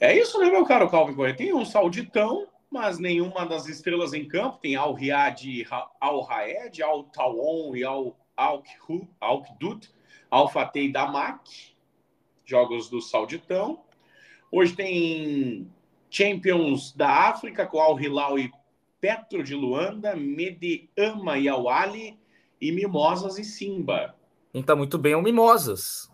É 0.00 0.18
isso, 0.18 0.38
né, 0.40 0.50
meu 0.50 0.64
caro 0.64 0.90
Calvin 0.90 1.14
Correia? 1.14 1.36
Tem 1.36 1.54
um 1.54 1.64
sauditão, 1.64 2.48
mas 2.70 2.98
nenhuma 2.98 3.46
das 3.46 3.68
estrelas 3.68 4.12
em 4.12 4.26
campo. 4.26 4.58
Tem 4.58 4.74
Al 4.74 4.94
Riad, 4.94 5.64
Al 6.00 6.22
Raed, 6.22 6.82
Al 6.82 7.04
Tawon 7.04 7.76
e 7.76 7.84
Al 7.84 8.16
Alkdut, 8.36 9.08
Al 9.20 9.42
Fateh 10.48 10.84
e 10.84 10.92
Damak. 10.92 11.74
Jogos 12.44 12.88
do 12.88 13.00
Sauditão. 13.00 13.82
Hoje 14.50 14.74
tem 14.74 15.70
Champions 16.10 16.92
da 16.92 17.28
África 17.28 17.66
com 17.66 17.80
Al 17.80 18.00
Hilal 18.00 18.38
e 18.38 18.50
Petro 19.00 19.42
de 19.42 19.54
Luanda, 19.54 20.14
Medeama 20.16 21.38
e 21.38 21.48
Al 21.48 21.68
Ali 21.68 22.18
e 22.60 22.72
Mimosas 22.72 23.38
e 23.38 23.44
Simba. 23.44 24.14
Quem 24.52 24.60
está 24.60 24.76
muito 24.76 24.98
bem 24.98 25.12
é 25.12 25.16
o 25.16 25.22
Mimosas. 25.22 26.10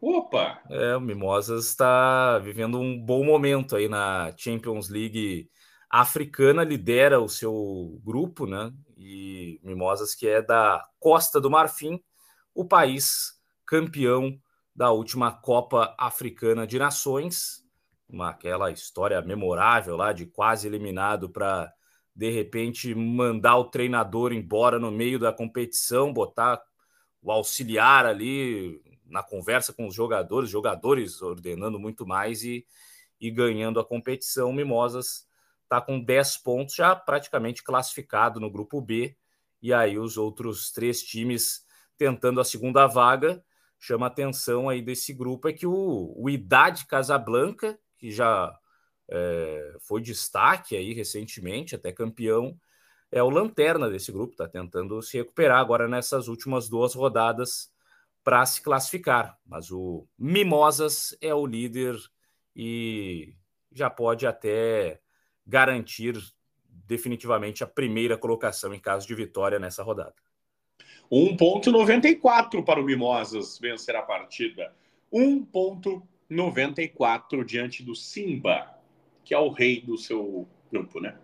Opa! 0.00 0.62
É, 0.70 0.96
o 0.96 1.00
Mimosas 1.00 1.66
está 1.66 2.38
vivendo 2.38 2.78
um 2.78 2.98
bom 2.98 3.24
momento 3.24 3.76
aí 3.76 3.88
na 3.88 4.32
Champions 4.36 4.88
League 4.88 5.50
africana, 5.90 6.64
lidera 6.64 7.20
o 7.20 7.28
seu 7.28 8.00
grupo, 8.04 8.46
né? 8.46 8.72
E 8.96 9.60
Mimosas, 9.62 10.14
que 10.14 10.28
é 10.28 10.42
da 10.42 10.86
Costa 11.00 11.40
do 11.40 11.50
Marfim, 11.50 12.00
o 12.54 12.64
país 12.64 13.37
campeão 13.68 14.40
da 14.74 14.90
última 14.90 15.30
Copa 15.30 15.94
Africana 15.98 16.66
de 16.66 16.78
Nações, 16.78 17.62
uma, 18.08 18.30
aquela 18.30 18.70
história 18.70 19.20
memorável 19.20 19.94
lá 19.94 20.10
de 20.10 20.24
quase 20.24 20.66
eliminado 20.66 21.28
para 21.28 21.70
de 22.16 22.30
repente 22.30 22.94
mandar 22.94 23.58
o 23.58 23.66
treinador 23.66 24.32
embora 24.32 24.78
no 24.78 24.90
meio 24.90 25.18
da 25.18 25.32
competição, 25.32 26.12
botar 26.12 26.60
o 27.20 27.30
auxiliar 27.30 28.06
ali 28.06 28.80
na 29.04 29.22
conversa 29.22 29.72
com 29.72 29.86
os 29.86 29.94
jogadores, 29.94 30.48
jogadores 30.48 31.20
ordenando 31.20 31.78
muito 31.78 32.06
mais 32.06 32.42
e, 32.42 32.66
e 33.20 33.30
ganhando 33.30 33.78
a 33.78 33.84
competição. 33.84 34.50
Mimosas 34.50 35.28
está 35.64 35.78
com 35.80 36.00
10 36.00 36.38
pontos, 36.38 36.74
já 36.74 36.96
praticamente 36.96 37.62
classificado 37.62 38.40
no 38.40 38.50
grupo 38.50 38.80
B, 38.80 39.14
e 39.60 39.74
aí 39.74 39.98
os 39.98 40.16
outros 40.16 40.72
três 40.72 41.02
times 41.02 41.64
tentando 41.98 42.40
a 42.40 42.44
segunda 42.44 42.86
vaga. 42.86 43.44
Chama 43.78 44.06
a 44.06 44.08
atenção 44.08 44.68
aí 44.68 44.82
desse 44.82 45.12
grupo 45.12 45.48
é 45.48 45.52
que 45.52 45.66
o, 45.66 46.14
o 46.16 46.28
Idade 46.28 46.86
Casablanca, 46.86 47.78
que 47.96 48.10
já 48.10 48.56
é, 49.08 49.76
foi 49.80 50.02
destaque 50.02 50.76
aí 50.76 50.92
recentemente, 50.92 51.74
até 51.74 51.92
campeão, 51.92 52.58
é 53.10 53.22
o 53.22 53.30
lanterna 53.30 53.88
desse 53.88 54.12
grupo, 54.12 54.32
está 54.32 54.46
tentando 54.46 55.00
se 55.00 55.16
recuperar 55.16 55.58
agora 55.58 55.88
nessas 55.88 56.28
últimas 56.28 56.68
duas 56.68 56.94
rodadas 56.94 57.72
para 58.22 58.44
se 58.44 58.60
classificar. 58.60 59.38
Mas 59.46 59.70
o 59.70 60.06
Mimosas 60.18 61.16
é 61.20 61.34
o 61.34 61.46
líder 61.46 61.96
e 62.54 63.34
já 63.72 63.88
pode 63.88 64.26
até 64.26 65.00
garantir 65.46 66.14
definitivamente 66.68 67.64
a 67.64 67.66
primeira 67.66 68.18
colocação 68.18 68.74
em 68.74 68.80
caso 68.80 69.06
de 69.06 69.14
vitória 69.14 69.58
nessa 69.58 69.82
rodada. 69.82 70.14
1,94 71.10 72.64
para 72.64 72.80
o 72.80 72.84
Mimosas 72.84 73.58
vencer 73.58 73.96
a 73.96 74.02
partida. 74.02 74.72
1,94. 75.12 76.02
94 76.28 77.44
diante 77.44 77.82
do 77.82 77.94
Simba, 77.94 78.78
que 79.24 79.32
é 79.32 79.38
o 79.38 79.48
rei 79.48 79.80
do 79.80 79.96
seu 79.96 80.46
grupo, 80.70 81.00
né? 81.00 81.16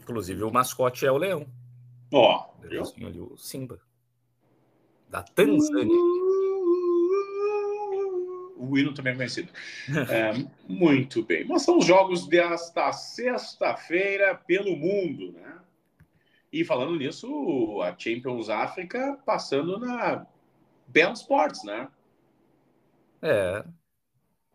Inclusive 0.00 0.42
o 0.44 0.50
mascote 0.50 1.04
é 1.04 1.10
o 1.10 1.18
leão. 1.18 1.46
Ó, 2.12 2.50
oh, 2.62 3.32
o 3.32 3.36
Simba. 3.36 3.80
Da 5.08 5.22
Tanzânia. 5.22 5.96
o 8.56 8.78
hino 8.78 8.94
também 8.94 9.12
é 9.12 9.16
conhecido. 9.16 9.52
É, 9.88 10.46
muito 10.68 11.22
bem. 11.24 11.44
Mas 11.46 11.62
são 11.62 11.78
os 11.78 11.84
jogos 11.84 12.26
desta 12.28 12.92
sexta-feira 12.92 14.34
pelo 14.34 14.76
mundo, 14.76 15.32
né? 15.32 15.58
E 16.54 16.62
falando 16.62 16.94
nisso, 16.94 17.82
a 17.82 17.98
Champions 17.98 18.48
África 18.48 19.18
passando 19.26 19.76
na 19.76 20.24
Band 20.86 21.14
Sports, 21.14 21.64
né? 21.64 21.88
É. 23.20 23.64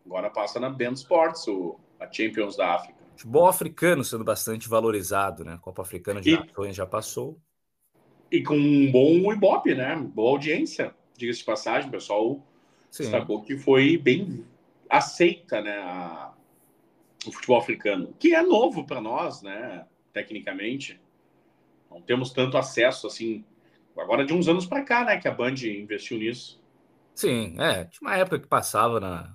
Agora 0.06 0.30
passa 0.30 0.58
na 0.58 0.70
Band 0.70 0.94
Sports, 0.94 1.46
o, 1.46 1.78
a 2.00 2.10
Champions 2.10 2.56
da 2.56 2.74
África. 2.74 2.98
Futebol 3.10 3.46
africano 3.46 4.02
sendo 4.02 4.24
bastante 4.24 4.66
valorizado, 4.66 5.44
né? 5.44 5.52
A 5.52 5.58
Copa 5.58 5.82
Africana 5.82 6.22
de 6.22 6.30
e, 6.30 6.38
Nações 6.38 6.74
já 6.74 6.86
passou. 6.86 7.38
E 8.32 8.42
com 8.42 8.56
um 8.56 8.90
bom 8.90 9.30
Ibope, 9.30 9.74
né? 9.74 9.94
Boa 9.96 10.30
audiência, 10.30 10.94
diga-se 11.18 11.40
de 11.40 11.44
passagem, 11.44 11.90
o 11.90 11.92
pessoal 11.92 12.42
Sim. 12.90 13.02
destacou 13.02 13.42
que 13.42 13.58
foi 13.58 13.98
bem 13.98 14.42
aceita, 14.88 15.60
né? 15.60 15.76
A, 15.76 16.32
o 17.26 17.30
futebol 17.30 17.58
africano, 17.58 18.14
que 18.18 18.34
é 18.34 18.40
novo 18.42 18.86
para 18.86 19.02
nós, 19.02 19.42
né? 19.42 19.84
Tecnicamente. 20.14 20.98
Não 21.90 22.00
temos 22.00 22.30
tanto 22.30 22.56
acesso 22.56 23.06
assim. 23.06 23.44
Agora 23.98 24.24
de 24.24 24.32
uns 24.32 24.48
anos 24.48 24.64
para 24.64 24.84
cá, 24.84 25.04
né? 25.04 25.18
Que 25.18 25.28
a 25.28 25.34
Band 25.34 25.54
investiu 25.64 26.18
nisso. 26.18 26.62
Sim, 27.14 27.56
é. 27.58 27.84
Tinha 27.84 28.08
uma 28.08 28.16
época 28.16 28.38
que 28.38 28.46
passava 28.46 29.00
na, 29.00 29.34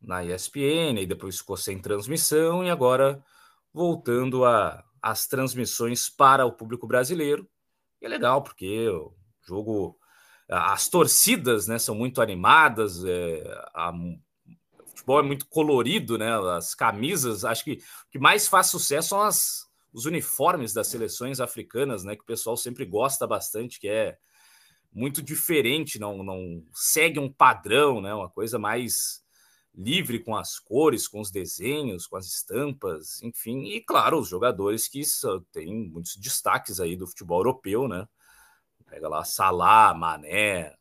na 0.00 0.24
ESPN, 0.24 1.00
e 1.00 1.06
depois 1.06 1.38
ficou 1.38 1.56
sem 1.56 1.80
transmissão, 1.80 2.64
e 2.64 2.70
agora 2.70 3.22
voltando 3.72 4.44
às 5.02 5.26
transmissões 5.26 6.08
para 6.08 6.46
o 6.46 6.52
público 6.52 6.86
brasileiro. 6.86 7.48
E 8.00 8.06
é 8.06 8.08
legal, 8.08 8.42
porque 8.42 8.88
o 8.88 9.14
jogo. 9.46 9.98
As 10.46 10.88
torcidas 10.88 11.66
né, 11.66 11.78
são 11.78 11.94
muito 11.94 12.20
animadas, 12.20 13.02
é, 13.02 13.42
a, 13.72 13.90
o 13.90 14.86
futebol 14.86 15.20
é 15.20 15.22
muito 15.22 15.46
colorido, 15.46 16.18
né? 16.18 16.30
As 16.50 16.74
camisas, 16.74 17.46
acho 17.46 17.64
que 17.64 17.72
o 17.72 18.10
que 18.10 18.18
mais 18.18 18.46
faz 18.46 18.66
sucesso 18.66 19.08
são 19.08 19.22
as, 19.22 19.66
os 19.94 20.06
uniformes 20.06 20.74
das 20.74 20.88
seleções 20.88 21.38
africanas, 21.38 22.02
né? 22.02 22.16
Que 22.16 22.22
o 22.22 22.26
pessoal 22.26 22.56
sempre 22.56 22.84
gosta 22.84 23.28
bastante, 23.28 23.78
que 23.78 23.88
é 23.88 24.18
muito 24.92 25.22
diferente, 25.22 26.00
não, 26.00 26.22
não 26.24 26.66
segue 26.72 27.20
um 27.20 27.32
padrão, 27.32 28.00
né? 28.00 28.12
Uma 28.12 28.28
coisa 28.28 28.58
mais 28.58 29.22
livre 29.72 30.18
com 30.18 30.36
as 30.36 30.58
cores, 30.58 31.06
com 31.06 31.20
os 31.20 31.30
desenhos, 31.30 32.06
com 32.06 32.16
as 32.16 32.26
estampas, 32.26 33.22
enfim, 33.22 33.64
e 33.64 33.80
claro, 33.80 34.20
os 34.20 34.28
jogadores 34.28 34.86
que 34.86 35.02
têm 35.52 35.88
muitos 35.90 36.16
destaques 36.16 36.78
aí 36.78 36.96
do 36.96 37.06
futebol 37.06 37.40
europeu, 37.40 37.88
né? 37.88 38.06
Pega 38.86 39.08
lá 39.08 39.24
Salah, 39.24 39.94
Mané, 39.94 40.76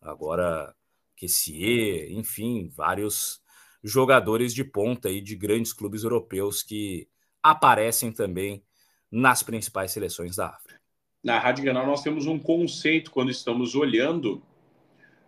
agora 0.00 0.74
Kessier, 1.16 2.12
enfim, 2.12 2.68
vários 2.68 3.42
jogadores 3.82 4.54
de 4.54 4.64
ponta 4.64 5.08
aí 5.08 5.20
de 5.20 5.34
grandes 5.34 5.72
clubes 5.72 6.04
europeus 6.04 6.62
que 6.62 7.08
aparecem 7.42 8.12
também 8.12 8.62
nas 9.10 9.42
principais 9.42 9.90
seleções 9.90 10.36
da 10.36 10.48
África. 10.48 10.80
Na 11.22 11.38
Rádio 11.38 11.64
Granal 11.64 11.86
nós 11.86 12.02
temos 12.02 12.26
um 12.26 12.38
conceito 12.38 13.10
quando 13.10 13.30
estamos 13.30 13.74
olhando 13.74 14.42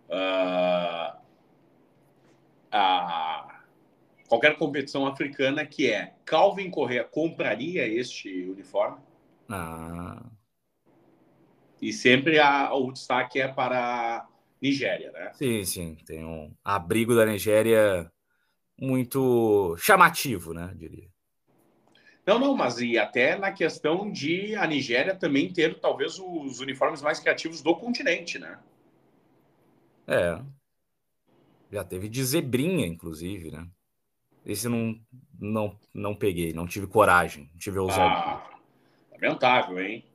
uh, 0.09 1.17
a 2.71 3.59
qualquer 4.27 4.57
competição 4.57 5.05
africana 5.05 5.65
que 5.65 5.91
é 5.91 6.15
Calvin 6.25 6.71
Correa 6.71 7.03
compraria 7.03 7.87
este 7.87 8.49
uniforme? 8.49 8.97
Ah. 9.47 10.23
E 11.79 11.93
sempre 11.93 12.39
a, 12.39 12.73
o 12.73 12.91
destaque 12.91 13.39
é 13.39 13.47
para 13.47 13.77
a 14.17 14.27
Nigéria, 14.59 15.11
né? 15.11 15.31
Sim, 15.33 15.65
sim. 15.65 15.97
Tem 16.05 16.25
um 16.25 16.51
abrigo 16.63 17.13
da 17.13 17.25
Nigéria 17.25 18.11
muito 18.79 19.75
chamativo, 19.77 20.53
né? 20.53 20.73
Diria. 20.75 21.12
Não, 22.25 22.39
não, 22.39 22.55
mas 22.55 22.79
e 22.79 22.97
até 22.97 23.37
na 23.37 23.51
questão 23.51 24.09
de 24.09 24.55
a 24.55 24.65
Nigéria 24.65 25.13
também 25.13 25.51
ter 25.51 25.79
talvez 25.79 26.17
os 26.19 26.59
uniformes 26.61 27.01
mais 27.01 27.19
criativos 27.19 27.61
do 27.61 27.75
continente, 27.75 28.39
né? 28.39 28.57
É, 30.07 30.39
já 31.73 31.83
teve 31.83 32.07
de 32.07 32.23
zebrinha, 32.23 32.85
inclusive, 32.85 33.51
né? 33.51 33.67
Esse 34.45 34.69
não, 34.69 34.95
não, 35.39 35.79
não 35.93 36.15
peguei, 36.15 36.53
não 36.53 36.67
tive 36.67 36.85
coragem, 36.85 37.49
não 37.51 37.57
tive 37.57 37.79
ousadia. 37.79 38.03
Ah, 38.05 38.59
lamentável, 39.11 39.81
hein? 39.81 40.05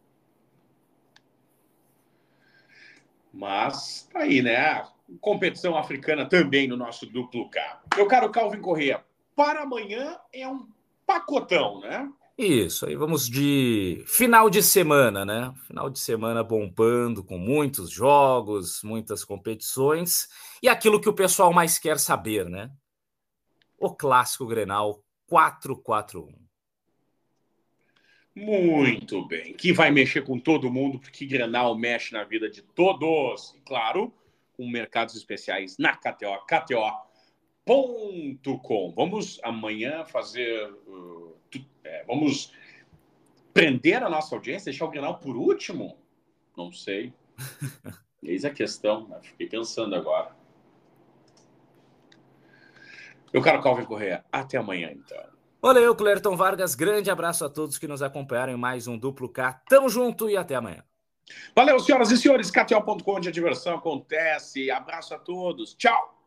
Mas 3.33 4.09
tá 4.13 4.21
aí, 4.21 4.41
né? 4.41 4.87
Competição 5.21 5.77
africana 5.77 6.29
também 6.29 6.69
no 6.69 6.77
nosso 6.77 7.07
duplo 7.07 7.49
K. 7.51 7.83
Meu 7.97 8.07
caro 8.07 8.31
Calvin 8.31 8.61
Corrêa, 8.61 9.05
para 9.35 9.63
amanhã 9.63 10.19
é 10.33 10.47
um 10.47 10.69
pacotão, 11.09 11.81
né? 11.81 12.07
Isso, 12.37 12.87
aí 12.87 12.95
vamos 12.95 13.29
de 13.29 14.05
final 14.07 14.51
de 14.51 14.63
semana, 14.63 15.25
né? 15.25 15.53
Final 15.67 15.89
de 15.89 15.99
semana 15.99 16.45
bombando 16.45 17.25
com 17.25 17.39
muitos 17.39 17.91
jogos, 17.91 18.83
muitas 18.85 19.25
competições 19.25 20.29
e 20.63 20.69
aquilo 20.69 21.01
que 21.01 21.09
o 21.09 21.15
pessoal 21.15 21.51
mais 21.53 21.79
quer 21.79 21.99
saber, 21.99 22.49
né? 22.49 22.71
O 23.79 23.93
clássico 23.93 24.47
Grenal 24.47 25.03
4-4-1. 25.31 26.35
Muito 28.37 29.27
bem. 29.27 29.55
Que 29.55 29.73
vai 29.73 29.91
mexer 29.91 30.23
com 30.23 30.39
todo 30.39 30.71
mundo, 30.71 31.01
porque 31.01 31.27
Grenal 31.27 31.77
mexe 31.77 32.13
na 32.13 32.23
vida 32.23 32.49
de 32.49 32.63
todos. 32.63 33.53
E 33.57 33.61
claro, 33.63 34.15
com 34.53 34.69
mercados 34.69 35.17
especiais 35.17 35.77
na 35.79 35.97
KTO, 35.97 36.39
KTO.com. 37.69 38.93
Vamos 38.97 39.39
amanhã 39.45 40.05
fazer. 40.07 40.73
Uh, 40.87 41.37
é, 41.85 42.03
vamos 42.07 42.53
prender 43.53 44.03
a 44.03 44.09
nossa 44.09 44.35
audiência, 44.35 44.71
deixar 44.71 44.87
o 44.87 44.91
Grenal 44.91 45.19
por 45.19 45.37
último? 45.37 45.99
Não 46.57 46.73
sei. 46.73 47.13
Eis 48.23 48.45
a 48.45 48.51
questão, 48.51 49.07
né? 49.07 49.19
fiquei 49.23 49.47
pensando 49.47 49.95
agora. 49.95 50.37
Eu 53.33 53.43
quero 53.43 53.63
Calvin 53.63 53.85
Correia. 53.85 54.25
Até 54.33 54.57
amanhã, 54.57 54.91
então. 54.91 55.23
Valeu, 55.61 55.95
Clerton 55.95 56.35
Vargas. 56.35 56.75
Grande 56.75 57.11
abraço 57.11 57.45
a 57.45 57.51
todos 57.51 57.79
que 57.79 57.87
nos 57.87 58.03
acompanharam 58.03 58.55
em 58.55 58.57
mais 58.57 58.87
um 58.87 58.97
Duplo 58.97 59.29
K. 59.29 59.53
Tamo 59.69 59.89
junto 59.89 60.31
e 60.31 60.37
até 60.37 60.55
amanhã. 60.55 60.83
Valeu, 61.55 61.79
senhoras 61.79 62.11
e 62.11 62.17
senhores. 62.17 62.51
KTO.com, 62.51 63.13
onde 63.13 63.29
a 63.29 63.33
diversão 63.33 63.77
acontece. 63.77 64.71
Abraço 64.71 65.15
a 65.15 65.19
todos. 65.19 65.75
Tchau. 65.75 66.18